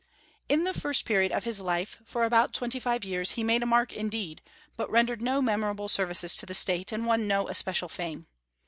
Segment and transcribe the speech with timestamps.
[0.49, 3.67] In the first period of his life, for about twenty five years, he made a
[3.67, 4.41] mark indeed,
[4.75, 8.25] but rendered no memorable services to the State and won no especial fame.